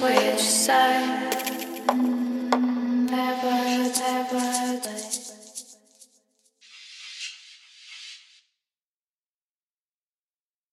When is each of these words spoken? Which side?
Which 0.00 0.40
side? 0.40 1.33